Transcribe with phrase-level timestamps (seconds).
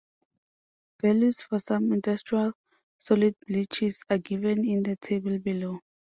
[1.03, 2.53] Values for some industrial
[2.97, 5.79] solid bleaches are given in the table below.